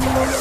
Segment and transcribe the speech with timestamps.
[0.00, 0.31] you.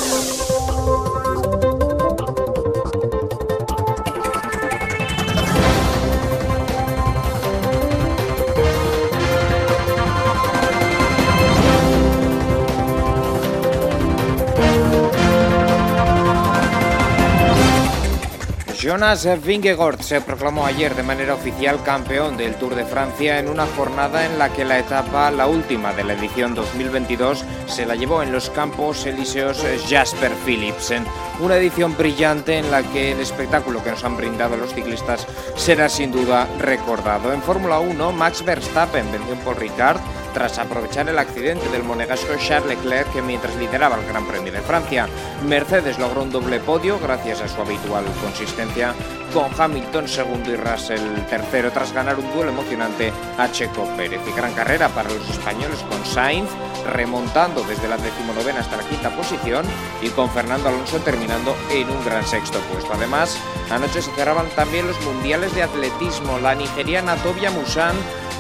[18.92, 23.66] Jonas Vingegaard se proclamó ayer de manera oficial campeón del Tour de Francia en una
[23.66, 28.22] jornada en la que la etapa, la última de la edición 2022, se la llevó
[28.22, 31.06] en los campos elíseos Jasper Philipsen.
[31.40, 35.88] Una edición brillante en la que el espectáculo que nos han brindado los ciclistas será
[35.88, 37.32] sin duda recordado.
[37.32, 40.02] En Fórmula 1, Max Verstappen venció por Ricard
[40.34, 44.62] tras aprovechar el accidente del monegasco Charles Leclerc que mientras lideraba el Gran Premio de
[44.62, 45.08] Francia.
[45.48, 48.94] Mercedes logró un doble podio gracias a su habitual consistencia
[49.34, 51.00] con Hamilton segundo y Russell
[51.30, 54.22] tercero tras ganar un duelo emocionante a Checo Pérez.
[54.28, 56.50] Y gran carrera para los españoles con Sainz
[56.86, 59.66] remontando desde la decimonovena hasta la quinta posición
[60.02, 62.94] y con Fernando Alonso terminando en un gran sexto puesto.
[62.94, 63.38] Además,
[63.70, 66.40] anoche se cerraban también los mundiales de atletismo.
[66.40, 67.96] La nigeriana Tobia Musan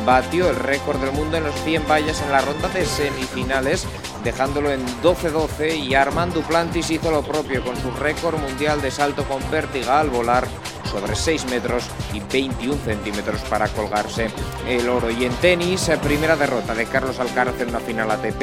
[0.06, 3.86] batió el récord del mundo en los 100 vallas en la ronda de semifinales,
[4.24, 9.24] dejándolo en 12-12 y Armand Duplantis hizo lo propio con su récord mundial de salto
[9.26, 10.48] con vértiga al volar
[10.92, 14.30] sobre 6 metros y 21 centímetros para colgarse
[14.68, 15.10] el oro.
[15.10, 18.42] Y en tenis, primera derrota de Carlos Alcaraz en una final ATP.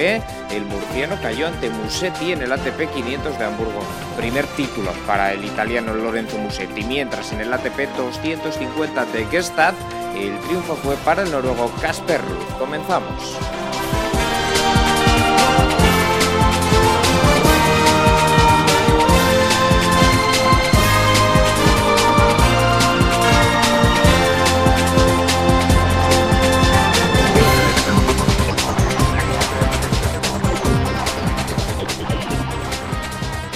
[0.51, 3.81] El murciano cayó ante Musetti en el ATP 500 de Hamburgo.
[4.17, 6.83] Primer título para el italiano Lorenzo Musetti.
[6.85, 9.75] Mientras en el ATP 250 de Gestad,
[10.17, 12.59] el triunfo fue para el noruego Casper Ruud.
[12.59, 13.39] Comenzamos.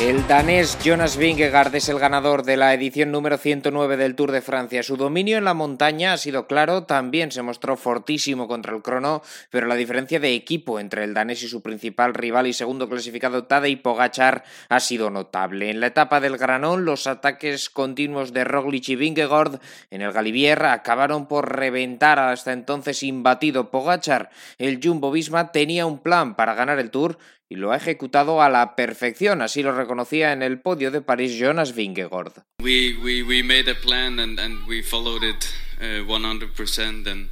[0.02, 4.40] El danés Jonas Vingegaard es el ganador de la edición número 109 del Tour de
[4.40, 4.82] Francia.
[4.82, 9.22] Su dominio en la montaña ha sido claro, también se mostró fortísimo contra el crono,
[9.50, 13.44] pero la diferencia de equipo entre el danés y su principal rival y segundo clasificado
[13.44, 15.70] Tadej Pogachar ha sido notable.
[15.70, 20.64] En la etapa del Granón, los ataques continuos de Roglic y Vingegaard en el Galibier
[20.64, 24.30] acabaron por reventar a hasta entonces imbatido Pogachar.
[24.58, 28.48] El Jumbo Visma tenía un plan para ganar el Tour y lo ha ejecutado a
[28.48, 32.32] la perfección, así lo reconocía en el podio de París Jonas Vingegaard.
[32.60, 37.28] We, we, we made a plan and, and we followed it uh, 100% and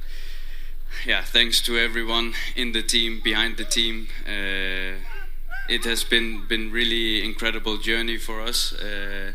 [1.05, 4.07] yeah, thanks to everyone in the team, behind the team.
[4.27, 4.99] Uh,
[5.69, 9.31] it has been been really incredible journey for us uh,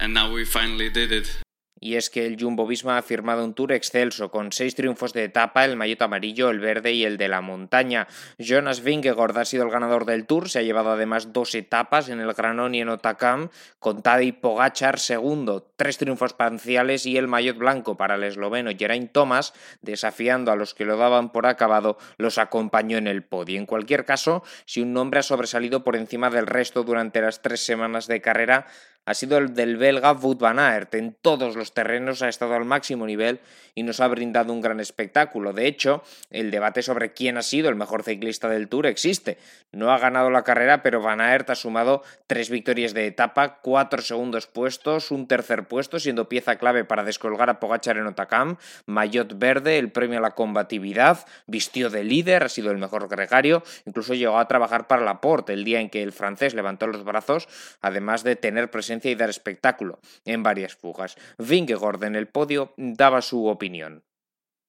[0.00, 1.38] and now we finally did it.
[1.80, 5.24] Y es que el Jumbo Visma ha firmado un tour excelso, con seis triunfos de
[5.24, 8.08] etapa, el maillot amarillo, el verde y el de la montaña.
[8.38, 12.20] Jonas Vingegaard ha sido el ganador del tour, se ha llevado además dos etapas en
[12.20, 17.58] el Granón y en Otakam, con Tadej Pogachar segundo, tres triunfos parciales y el maillot
[17.58, 19.52] blanco para el esloveno Geraint Thomas,
[19.82, 23.58] desafiando a los que lo daban por acabado, los acompañó en el podio.
[23.58, 27.64] En cualquier caso, si un nombre ha sobresalido por encima del resto durante las tres
[27.64, 28.66] semanas de carrera,
[29.04, 30.94] ha sido el del belga Wout van Aert.
[30.94, 33.40] En todos los terrenos ha estado al máximo nivel
[33.74, 35.52] y nos ha brindado un gran espectáculo.
[35.52, 39.38] De hecho, el debate sobre quién ha sido el mejor ciclista del Tour existe.
[39.72, 44.02] No ha ganado la carrera, pero Van Aert ha sumado tres victorias de etapa, cuatro
[44.02, 49.38] segundos puestos, un tercer puesto, siendo pieza clave para descolgar a Pogachar en Otakam, maillot
[49.38, 54.14] verde, el premio a la combatividad, vistió de líder, ha sido el mejor gregario, incluso
[54.14, 57.48] llegó a trabajar para Laporte el día en que el francés levantó los brazos,
[57.80, 61.16] además de tener presencia y dar espectáculo en varias fugas.
[61.38, 64.02] Vingegaard en el podio daba su opinión.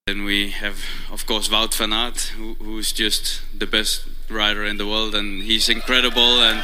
[0.07, 0.77] Then we have,
[1.11, 5.43] of course, Wout van Aert, who, who's just the best rider in the world, and
[5.43, 6.41] he's incredible.
[6.41, 6.63] And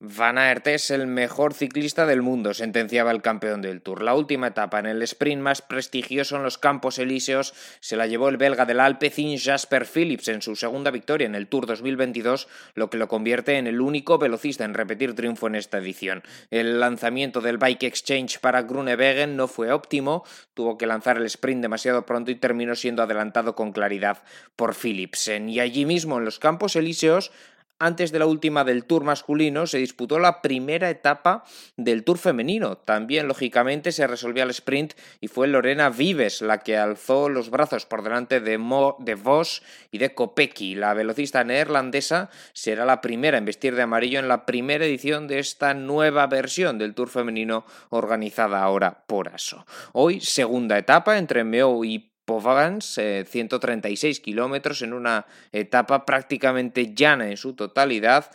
[0.00, 4.02] Van Aert es el mejor ciclista del mundo, sentenciaba el campeón del Tour.
[4.02, 8.28] La última etapa en el sprint más prestigioso en los Campos Elíseos se la llevó
[8.28, 12.90] el belga del Alpecin Jasper Philips en su segunda victoria en el Tour 2022, lo
[12.90, 16.22] que lo convierte en el único velocista en repetir triunfo en esta edición.
[16.52, 20.24] El lanzamiento del Bike Exchange para Grunewegen no fue óptimo,
[20.54, 24.22] tuvo que lanzar el sprint demasiado pronto y terminó siendo adelantado con claridad
[24.54, 25.48] por Philipsen.
[25.48, 27.32] Y allí mismo en los Campos Elíseos
[27.78, 31.44] antes de la última del Tour masculino se disputó la primera etapa
[31.76, 32.76] del Tour femenino.
[32.76, 37.86] También, lógicamente, se resolvió el sprint y fue Lorena Vives la que alzó los brazos
[37.86, 40.74] por delante de, Mo, de Vos y de Kopecky.
[40.74, 45.38] La velocista neerlandesa será la primera en vestir de amarillo en la primera edición de
[45.38, 49.66] esta nueva versión del Tour femenino organizada ahora por ASO.
[49.92, 57.38] Hoy, segunda etapa entre Meo y Provence, 136 kilómetros en una etapa prácticamente llana en
[57.38, 58.30] su totalidad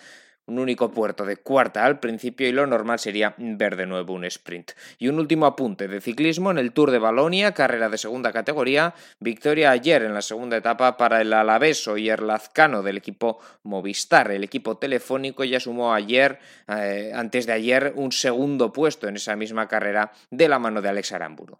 [0.45, 4.25] un único puerto de cuarta al principio y lo normal sería ver de nuevo un
[4.25, 4.71] sprint.
[4.97, 8.93] Y un último apunte de ciclismo en el Tour de Balonia, carrera de segunda categoría,
[9.19, 14.31] victoria ayer en la segunda etapa para el Alaveso y Lazcano del equipo Movistar.
[14.31, 19.35] El equipo telefónico ya sumó ayer, eh, antes de ayer, un segundo puesto en esa
[19.35, 21.59] misma carrera de la mano de Alex Aramburu.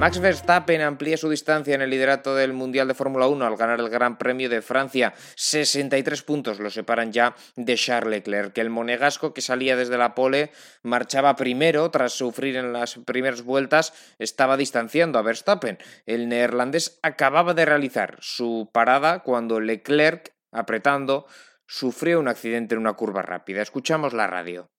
[0.00, 3.80] Max Verstappen amplía su distancia en el liderato del Mundial de Fórmula 1 al ganar
[3.80, 5.12] el Gran Premio de Francia.
[5.36, 10.14] 63 puntos lo separan ya de Charles Leclerc, que el monegasco que salía desde la
[10.14, 10.52] pole
[10.82, 15.76] marchaba primero tras sufrir en las primeras vueltas, estaba distanciando a Verstappen.
[16.06, 21.26] El neerlandés acababa de realizar su parada cuando Leclerc, apretando,
[21.66, 23.60] sufrió un accidente en una curva rápida.
[23.60, 24.70] Escuchamos la radio.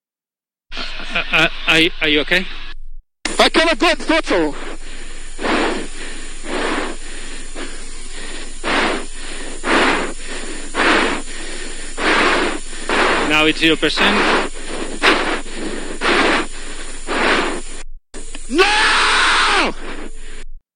[13.41, 14.03] Now it's 0%.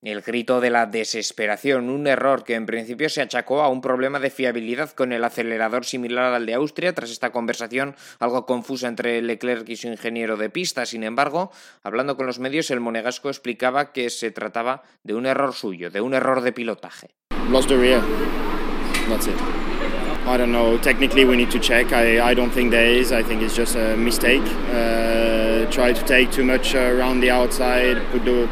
[0.01, 4.19] El grito de la desesperación, un error que en principio se achacó a un problema
[4.19, 9.21] de fiabilidad con el acelerador similar al de Austria, tras esta conversación algo confusa entre
[9.21, 10.87] Leclerc y su ingeniero de pista.
[10.87, 11.51] Sin embargo,
[11.83, 16.01] hablando con los medios, el monegasco explicaba que se trataba de un error suyo, de
[16.01, 17.13] un error de pilotaje.
[17.51, 18.01] Lost the rear.
[19.07, 19.64] That's it.
[20.27, 20.77] I don't know.
[20.79, 21.93] Technically, we need to check.
[21.93, 23.11] I, I don't think there is.
[23.11, 24.41] I think it's just a mistake.
[24.69, 28.03] Uh, try to take too much around the outside.
[28.11, 28.47] Put the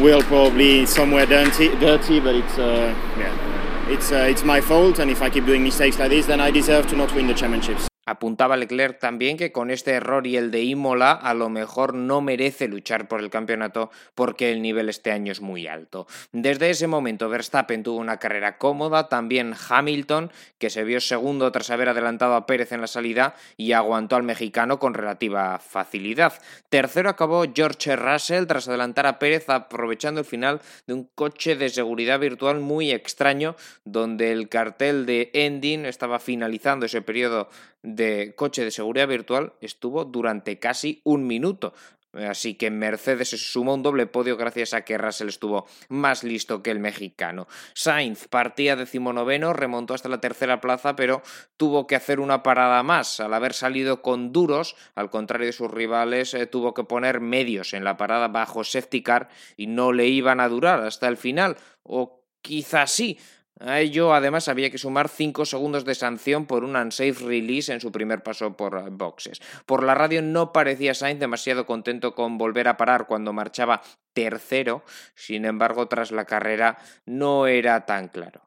[0.00, 5.00] wheel probably somewhere dirty, dirty but it's uh, yeah, it's uh, it's my fault.
[5.00, 7.34] And if I keep doing mistakes like this, then I deserve to not win the
[7.34, 7.88] championships.
[8.06, 12.20] Apuntaba Leclerc también que con este error y el de Imola a lo mejor no
[12.20, 16.06] merece luchar por el campeonato porque el nivel este año es muy alto.
[16.32, 21.70] Desde ese momento Verstappen tuvo una carrera cómoda, también Hamilton, que se vio segundo tras
[21.70, 26.34] haber adelantado a Pérez en la salida y aguantó al mexicano con relativa facilidad.
[26.68, 31.68] Tercero acabó George Russell tras adelantar a Pérez aprovechando el final de un coche de
[31.68, 37.48] seguridad virtual muy extraño donde el cartel de Ending estaba finalizando ese periodo
[37.84, 41.74] de coche de seguridad virtual estuvo durante casi un minuto.
[42.14, 46.70] Así que Mercedes sumó un doble podio gracias a que Russell estuvo más listo que
[46.70, 47.48] el mexicano.
[47.74, 51.22] Sainz partía decimonoveno, remontó hasta la tercera plaza, pero
[51.56, 53.18] tuvo que hacer una parada más.
[53.18, 57.74] Al haber salido con duros, al contrario de sus rivales, eh, tuvo que poner medios
[57.74, 61.56] en la parada bajo safety car y no le iban a durar hasta el final.
[61.82, 63.18] O quizás sí,
[63.60, 67.80] a ello, además, había que sumar 5 segundos de sanción por un unsafe release en
[67.80, 69.40] su primer paso por boxes.
[69.64, 73.80] Por la radio no parecía Sainz demasiado contento con volver a parar cuando marchaba
[74.12, 74.82] tercero,
[75.14, 78.42] sin embargo, tras la carrera no era tan claro.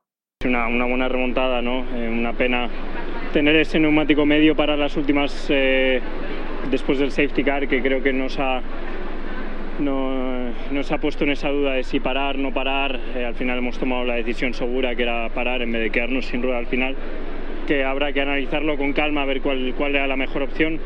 [0.46, 1.84] Una, una buena remontada, ¿no?
[1.96, 2.70] Eh, una pena
[3.34, 6.02] tener ese neumático medio para las últimas, eh,
[6.70, 8.62] después del safety car, que creo que nos ha
[9.80, 13.00] no, no, se ha puesto en esa duda de si parar, no parar.
[13.16, 16.26] Eh, al final hemos tomado la decisión segura que era parar en vez de quedarnos
[16.26, 16.96] sin rueda al final,
[17.68, 20.80] que habrá que analizarlo con calma, a ver cuál, cuál era la mejor opción.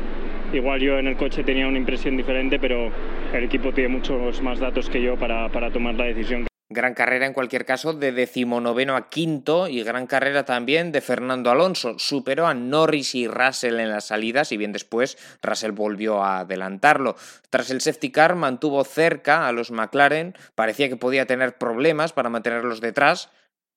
[0.52, 2.90] Igual yo en el coche tenía una impresión diferente, pero
[3.32, 6.51] el equipo tiene muchos más datos que yo para, para tomar la decisión.
[6.72, 11.50] Gran carrera en cualquier caso de decimonoveno a quinto y gran carrera también de Fernando
[11.50, 11.98] Alonso.
[11.98, 17.16] Superó a Norris y Russell en las salidas y bien después Russell volvió a adelantarlo.
[17.50, 22.30] Tras el safety car mantuvo cerca a los McLaren, parecía que podía tener problemas para
[22.30, 23.28] mantenerlos detrás,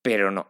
[0.02, 0.48] pero no.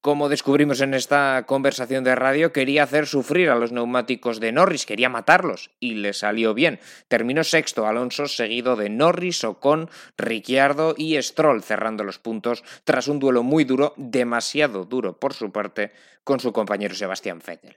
[0.00, 4.86] Como descubrimos en esta conversación de radio, quería hacer sufrir a los neumáticos de Norris,
[4.86, 6.78] quería matarlos, y le salió bien.
[7.08, 13.18] Terminó sexto Alonso, seguido de Norris, Ocon, Ricciardo y Stroll, cerrando los puntos tras un
[13.18, 15.90] duelo muy duro, demasiado duro por su parte,
[16.22, 17.74] con su compañero Sebastián Vettel.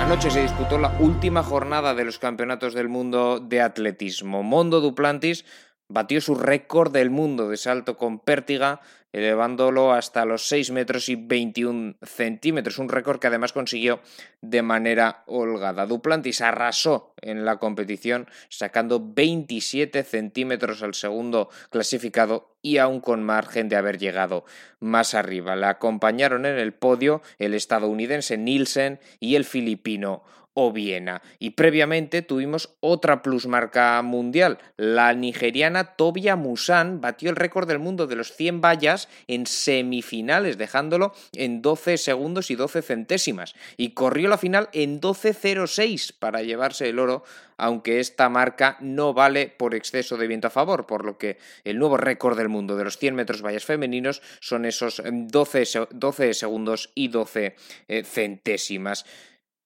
[0.00, 4.42] Anoche se disputó la última jornada de los campeonatos del mundo de atletismo.
[4.42, 5.44] Mondo Duplantis
[5.92, 8.80] batió su récord del mundo de salto con pértiga,
[9.12, 14.00] elevándolo hasta los 6 metros y 21 centímetros, un récord que además consiguió
[14.40, 15.84] de manera holgada.
[15.84, 23.68] Duplantis arrasó en la competición, sacando 27 centímetros al segundo clasificado y aún con margen
[23.68, 24.46] de haber llegado
[24.80, 25.56] más arriba.
[25.56, 30.22] Le acompañaron en el podio el estadounidense Nielsen y el filipino
[30.54, 31.22] o Viena.
[31.38, 34.58] Y previamente tuvimos otra plusmarca mundial.
[34.76, 40.58] La nigeriana Tobia Musan batió el récord del mundo de los 100 vallas en semifinales,
[40.58, 43.54] dejándolo en 12 segundos y 12 centésimas.
[43.76, 47.24] Y corrió la final en 12.06 para llevarse el oro
[47.62, 51.78] aunque esta marca no vale por exceso de viento a favor, por lo que el
[51.78, 56.90] nuevo récord del mundo de los 100 metros vallas femeninos son esos 12, 12 segundos
[56.96, 57.54] y 12
[57.86, 59.06] eh, centésimas.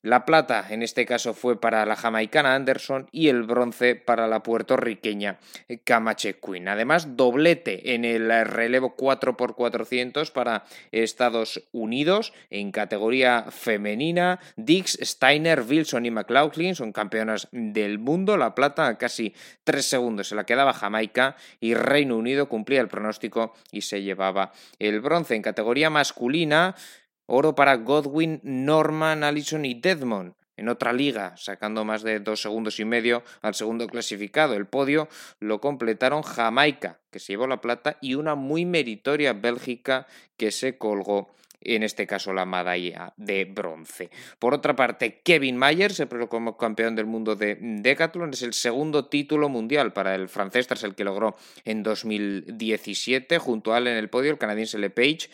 [0.06, 4.40] La plata en este caso fue para la jamaicana Anderson y el bronce para la
[4.40, 5.40] puertorriqueña
[5.82, 6.68] Camache Quinn.
[6.68, 14.38] Además, doblete en el relevo 4x400 para Estados Unidos en categoría femenina.
[14.54, 18.36] Dix, Steiner, Wilson y McLaughlin son campeonas del mundo.
[18.36, 19.34] La plata a casi
[19.64, 24.52] tres segundos se la quedaba Jamaica y Reino Unido cumplía el pronóstico y se llevaba
[24.78, 25.34] el bronce.
[25.34, 26.76] En categoría masculina,
[27.26, 32.80] Oro para Godwin, Norman, Allison y Desmond en otra liga, sacando más de dos segundos
[32.80, 34.54] y medio al segundo clasificado.
[34.54, 40.06] El podio lo completaron Jamaica, que se llevó la plata, y una muy meritoria Bélgica
[40.36, 44.10] que se colgó en este caso la medalla de bronce.
[44.38, 49.06] Por otra parte, Kevin Mayer se proclamó campeón del mundo de Decathlon, es el segundo
[49.06, 53.96] título mundial para el francés tras el que logró en 2017, junto a él en
[53.96, 55.28] el podio el canadiense LePage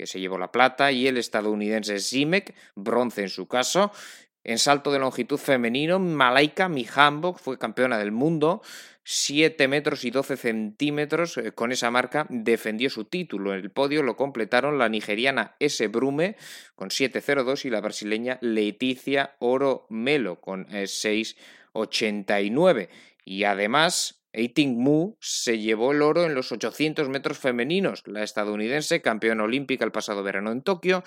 [0.00, 3.92] que se llevó la plata, y el estadounidense Zimek, bronce en su caso.
[4.42, 8.62] En salto de longitud femenino, Malaika Mihambok fue campeona del mundo,
[9.04, 11.36] 7 metros y 12 centímetros.
[11.36, 13.52] Eh, con esa marca defendió su título.
[13.52, 15.86] El podio lo completaron la nigeriana S.
[15.88, 16.36] Brume
[16.74, 22.80] con 7.02 y la brasileña Leticia Oro Melo con 6.89.
[22.80, 22.88] Eh,
[23.26, 28.02] y además Eiting Mu se llevó el oro en los 800 metros femeninos.
[28.06, 31.02] La estadounidense, campeona olímpica el pasado verano en Tokio,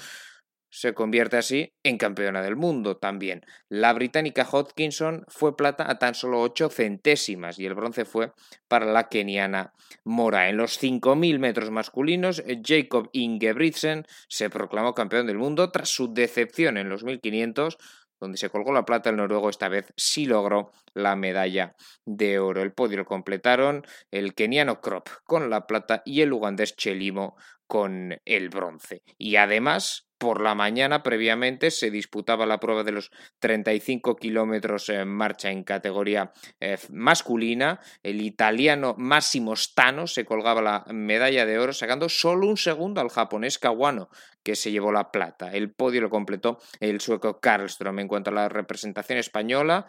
[0.73, 3.45] se convierte así en campeona del mundo también.
[3.69, 8.31] La británica Hodkinson fue plata a tan solo 8 centésimas y el bronce fue
[8.67, 10.49] para la keniana Mora.
[10.49, 16.77] En los 5.000 metros masculinos, Jacob Ingebrigtsen se proclamó campeón del mundo tras su decepción
[16.77, 17.77] en los 1.500
[18.23, 21.75] donde se colgó la plata, el noruego esta vez sí logró la medalla
[22.05, 22.61] de oro.
[22.61, 27.35] El podio lo completaron el keniano Krop con la plata y el ugandés Chelimo
[27.67, 29.03] con el bronce.
[29.17, 35.09] Y además, por la mañana previamente se disputaba la prueba de los 35 kilómetros en
[35.09, 37.81] marcha en categoría eh, masculina.
[38.03, 43.09] El italiano Massimo Stano se colgaba la medalla de oro sacando solo un segundo al
[43.09, 44.07] japonés Kawano
[44.43, 45.51] que se llevó la plata.
[45.51, 47.99] El podio lo completó el sueco Karlström.
[47.99, 49.87] En cuanto a la representación española,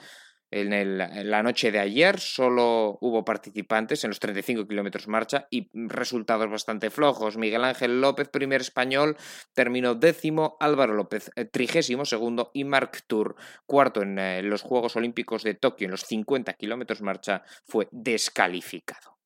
[0.54, 6.48] en, la noche de ayer solo hubo participantes en los 35 kilómetros marcha y resultados
[6.48, 7.36] bastante flojos.
[7.36, 9.16] Miguel Ángel López, primer español,
[9.52, 13.34] terminó décimo, Álvaro López, eh, trigésimo segundo y Marc Tour,
[13.66, 19.18] cuarto en eh, los Juegos Olímpicos de Tokio en los 50 kilómetros marcha, fue descalificado.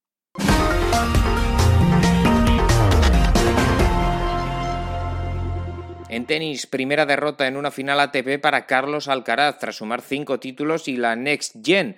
[6.19, 10.89] En tenis, primera derrota en una final ATP para Carlos Alcaraz tras sumar cinco títulos
[10.89, 11.97] y la Next Gen.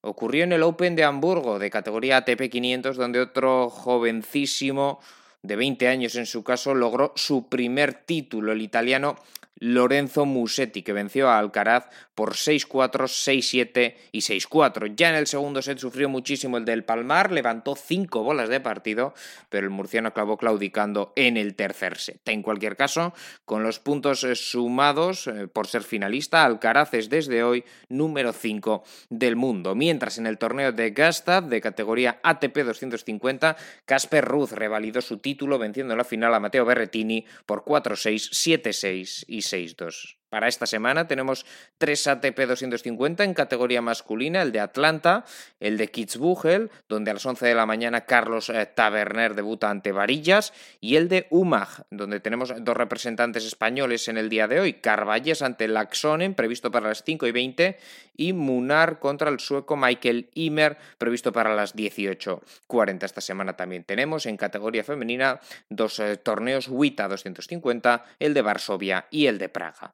[0.00, 4.98] Ocurrió en el Open de Hamburgo de categoría ATP 500 donde otro jovencísimo
[5.42, 9.14] de 20 años en su caso logró su primer título, el italiano
[9.60, 14.94] Lorenzo Musetti, que venció a Alcaraz por 6-4, 6-7 y 6-4.
[14.96, 19.14] Ya en el segundo set sufrió muchísimo el del Palmar, levantó cinco bolas de partido,
[19.48, 22.20] pero el murciano acabó claudicando en el tercer set.
[22.28, 23.14] En cualquier caso,
[23.44, 28.82] con los puntos eh, sumados eh, por ser finalista, Alcaraz es desde hoy número 5
[29.10, 29.74] del mundo.
[29.74, 35.58] Mientras en el torneo de Gastad de categoría ATP 250, Casper Ruth revalidó su título
[35.58, 40.19] venciendo en la final a Mateo Berretini por 4-6, 7-6 y 6-2.
[40.30, 41.44] Para esta semana tenemos
[41.76, 45.24] tres ATP 250 en categoría masculina, el de Atlanta,
[45.58, 49.90] el de Kitzbühel, donde a las 11 de la mañana Carlos eh, Taberner debuta ante
[49.90, 54.74] Varillas, y el de UMAG, donde tenemos dos representantes españoles en el día de hoy,
[54.74, 57.78] Carvalles ante Laxonen, previsto para las 5 y 20,
[58.16, 63.02] y Munar contra el sueco Michael Imer, previsto para las 18.40.
[63.02, 69.06] Esta semana también tenemos en categoría femenina dos eh, torneos WITA 250, el de Varsovia
[69.10, 69.92] y el de Praga.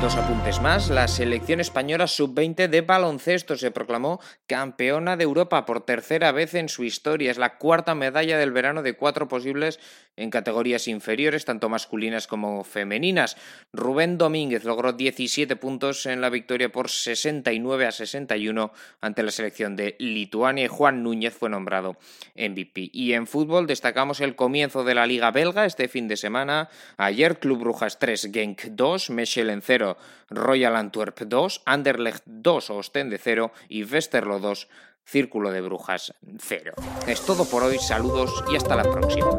[0.00, 0.88] Dos apuntes más.
[0.88, 6.70] La selección española sub-20 de baloncesto se proclamó campeona de Europa por tercera vez en
[6.70, 7.30] su historia.
[7.30, 9.78] Es la cuarta medalla del verano de cuatro posibles
[10.16, 13.36] en categorías inferiores, tanto masculinas como femeninas.
[13.72, 19.76] Rubén Domínguez logró 17 puntos en la victoria por 69 a 61 ante la selección
[19.76, 21.96] de Lituania y Juan Núñez fue nombrado
[22.36, 22.90] MVP.
[22.92, 26.68] Y en fútbol destacamos el comienzo de la Liga Belga este fin de semana.
[26.96, 29.96] Ayer Club Brujas 3, Genk 2, Mechelen 0,
[30.28, 34.68] Royal Antwerp 2, Anderlecht 2, Ostende 0 y Westerlo 2,
[35.04, 36.72] Círculo de Brujas 0.
[37.06, 39.36] Es todo por hoy, saludos y hasta la próxima.